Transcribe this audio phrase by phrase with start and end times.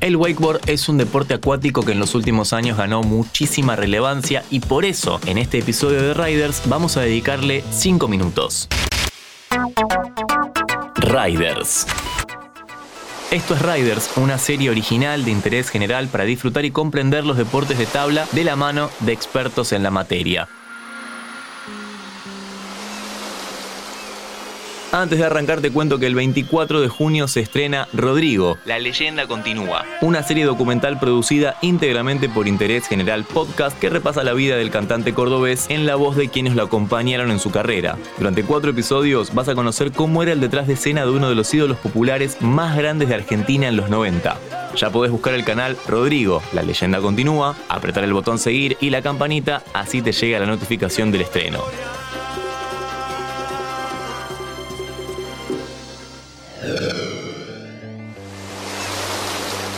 [0.00, 4.60] El wakeboard es un deporte acuático que en los últimos años ganó muchísima relevancia y
[4.60, 8.68] por eso en este episodio de Riders vamos a dedicarle 5 minutos.
[10.94, 11.86] Riders.
[13.32, 17.76] Esto es Riders, una serie original de interés general para disfrutar y comprender los deportes
[17.76, 20.48] de tabla de la mano de expertos en la materia.
[24.98, 29.28] Antes de arrancar te cuento que el 24 de junio se estrena Rodrigo, La leyenda
[29.28, 34.72] continúa, una serie documental producida íntegramente por Interés General Podcast que repasa la vida del
[34.72, 37.96] cantante cordobés en la voz de quienes lo acompañaron en su carrera.
[38.16, 41.36] Durante cuatro episodios vas a conocer cómo era el detrás de escena de uno de
[41.36, 44.36] los ídolos populares más grandes de Argentina en los 90.
[44.74, 49.00] Ya podés buscar el canal Rodrigo, La leyenda continúa, apretar el botón seguir y la
[49.00, 51.62] campanita, así te llega la notificación del estreno.
[56.68, 56.97] Yeah.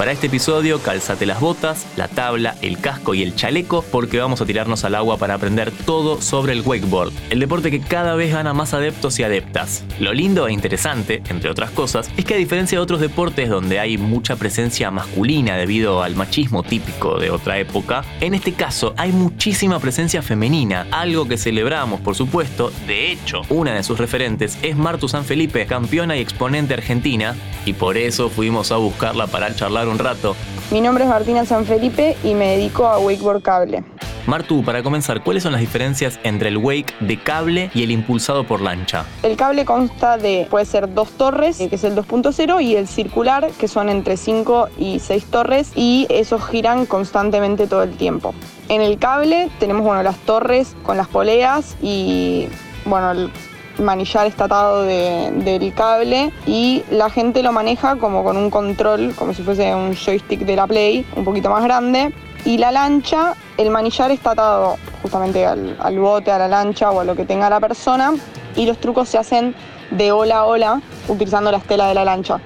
[0.00, 4.40] Para este episodio, calzate las botas, la tabla, el casco y el chaleco porque vamos
[4.40, 8.32] a tirarnos al agua para aprender todo sobre el wakeboard, el deporte que cada vez
[8.32, 9.84] gana más adeptos y adeptas.
[9.98, 13.78] Lo lindo e interesante, entre otras cosas, es que a diferencia de otros deportes donde
[13.78, 19.12] hay mucha presencia masculina debido al machismo típico de otra época, en este caso hay
[19.12, 24.78] muchísima presencia femenina, algo que celebramos por supuesto, de hecho, una de sus referentes es
[24.78, 29.89] Martu San Felipe, campeona y exponente argentina, y por eso fuimos a buscarla para charlar
[29.90, 30.36] un rato.
[30.70, 33.84] Mi nombre es Martina San Felipe y me dedico a wakeboard cable.
[34.26, 38.44] Martu, para comenzar, ¿cuáles son las diferencias entre el wake de cable y el impulsado
[38.44, 39.04] por lancha?
[39.22, 43.50] El cable consta de, puede ser dos torres, que es el 2.0, y el circular,
[43.58, 48.34] que son entre 5 y 6 torres, y esos giran constantemente todo el tiempo.
[48.68, 52.46] En el cable tenemos bueno, las torres con las poleas y
[52.84, 53.30] bueno, el
[53.80, 59.34] manillar está atado del cable y la gente lo maneja como con un control, como
[59.34, 62.12] si fuese un joystick de la Play, un poquito más grande.
[62.44, 67.00] Y la lancha, el manillar está atado justamente al, al bote, a la lancha o
[67.00, 68.14] a lo que tenga la persona
[68.56, 69.54] y los trucos se hacen
[69.90, 72.40] de ola a ola utilizando la estela de la lancha.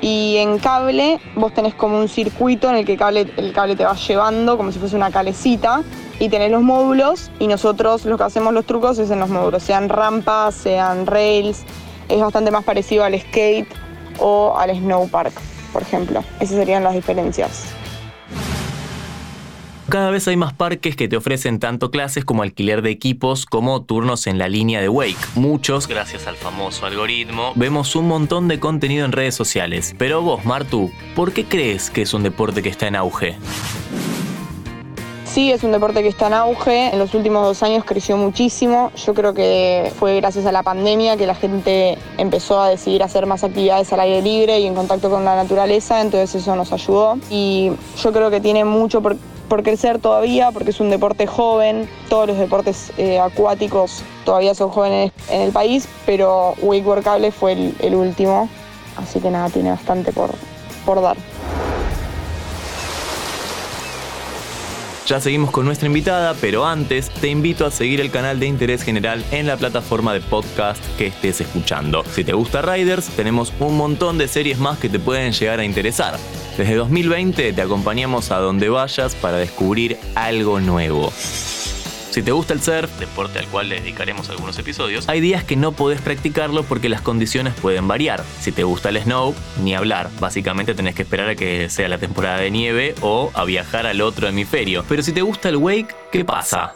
[0.00, 3.76] Y en cable vos tenés como un circuito en el que el cable, el cable
[3.76, 5.82] te va llevando como si fuese una calecita
[6.18, 9.62] y tenés los módulos y nosotros lo que hacemos los trucos es en los módulos,
[9.62, 11.64] sean rampas, sean rails,
[12.08, 13.68] es bastante más parecido al skate
[14.18, 15.32] o al snowpark,
[15.72, 16.24] por ejemplo.
[16.40, 17.79] Esas serían las diferencias.
[19.90, 23.82] Cada vez hay más parques que te ofrecen tanto clases como alquiler de equipos como
[23.82, 25.18] turnos en la línea de Wake.
[25.34, 29.96] Muchos, gracias al famoso algoritmo, vemos un montón de contenido en redes sociales.
[29.98, 33.36] Pero vos, Martu, ¿por qué crees que es un deporte que está en auge?
[35.24, 36.92] Sí, es un deporte que está en auge.
[36.92, 38.92] En los últimos dos años creció muchísimo.
[38.94, 43.26] Yo creo que fue gracias a la pandemia que la gente empezó a decidir hacer
[43.26, 47.18] más actividades al aire libre y en contacto con la naturaleza, entonces eso nos ayudó.
[47.28, 49.16] Y yo creo que tiene mucho por,
[49.62, 51.88] crecer todavía porque es un deporte joven.
[52.08, 57.52] Todos los deportes eh, acuáticos todavía son jóvenes en el país, pero wakeboard cable fue
[57.52, 58.48] el, el último.
[58.96, 60.30] Así que nada, tiene bastante por,
[60.84, 61.16] por dar.
[65.10, 68.84] Ya seguimos con nuestra invitada, pero antes te invito a seguir el canal de Interés
[68.84, 72.04] General en la plataforma de podcast que estés escuchando.
[72.04, 75.64] Si te gusta Riders, tenemos un montón de series más que te pueden llegar a
[75.64, 76.16] interesar.
[76.56, 81.12] Desde 2020 te acompañamos a donde vayas para descubrir algo nuevo.
[82.10, 85.54] Si te gusta el surf, deporte al cual le dedicaremos algunos episodios, hay días que
[85.54, 88.24] no podés practicarlo porque las condiciones pueden variar.
[88.40, 90.10] Si te gusta el snow, ni hablar.
[90.18, 94.00] Básicamente tenés que esperar a que sea la temporada de nieve o a viajar al
[94.00, 94.84] otro hemisferio.
[94.88, 96.74] Pero si te gusta el wake, ¿qué pasa?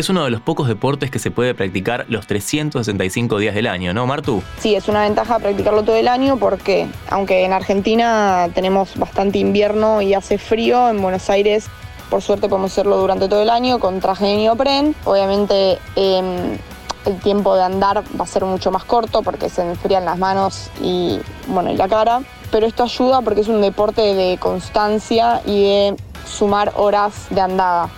[0.00, 3.92] Es uno de los pocos deportes que se puede practicar los 365 días del año,
[3.92, 4.42] ¿no, Martu?
[4.58, 10.00] Sí, es una ventaja practicarlo todo el año porque, aunque en Argentina tenemos bastante invierno
[10.00, 11.66] y hace frío, en Buenos Aires
[12.08, 14.96] por suerte podemos hacerlo durante todo el año con traje de neopren.
[15.04, 16.56] Obviamente em,
[17.04, 20.70] el tiempo de andar va a ser mucho más corto porque se enfrían las manos
[20.82, 22.22] y, bueno, y la cara.
[22.50, 25.96] Pero esto ayuda porque es un deporte de constancia y de
[26.26, 27.90] sumar horas de andada.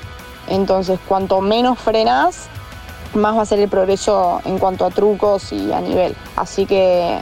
[0.53, 2.47] Entonces, cuanto menos frenas,
[3.15, 6.15] más va a ser el progreso en cuanto a trucos y a nivel.
[6.37, 7.21] Así que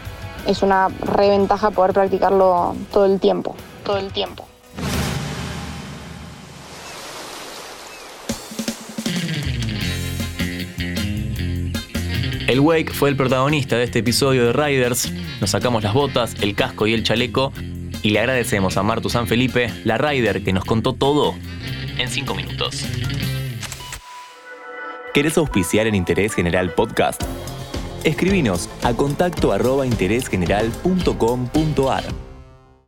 [0.48, 3.54] es una reventaja poder practicarlo todo el tiempo.
[3.84, 4.48] Todo el tiempo.
[12.48, 15.12] El Wake fue el protagonista de este episodio de Riders.
[15.40, 17.52] Nos sacamos las botas, el casco y el chaleco
[18.02, 21.36] y le agradecemos a Martu San Felipe, la Rider, que nos contó todo
[22.00, 22.84] en 5 minutos.
[25.12, 27.22] ¿Querés auspiciar en Interés General Podcast?
[28.04, 32.29] Escribinos a contacto arroba interésgeneral.com.ar.